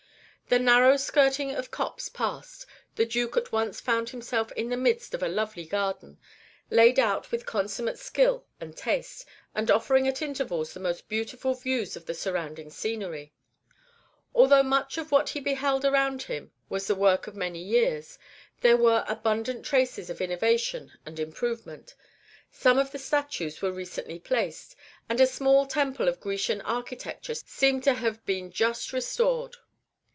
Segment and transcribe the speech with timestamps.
[0.49, 2.65] The narrow skirting of copse passed,
[2.95, 6.17] the Duke at once found himself in the midst of a lovely garden,
[6.69, 9.25] laid out with consummate skill and taste,
[9.55, 13.31] and offering at intervals the most beautiful views of the surrounding scenery.
[14.35, 18.19] Although much of what he beheld around him was the work of many years,
[18.59, 21.95] there were abundant traces of innovation and improvement.
[22.51, 24.75] Some of the statues were recently placed,
[25.07, 29.55] and a small temple of Grecian architecture seemed to have been just restored.